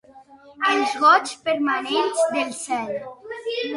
Els 0.69 0.95
goigs 1.03 1.35
permanents 1.49 2.25
del 2.37 2.51
cel. 2.63 2.93